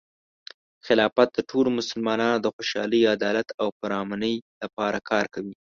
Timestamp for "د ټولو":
1.33-1.69